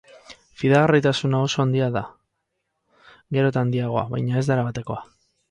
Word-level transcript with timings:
Fidagarritasuna 0.61 1.41
oso 1.47 1.61
handia 1.63 1.89
da, 1.97 2.03
gero 3.39 3.53
eta 3.53 3.65
handiagoa, 3.67 4.07
baina 4.17 4.43
ez 4.43 4.45
da 4.51 4.59
erabatekoa. 4.59 5.01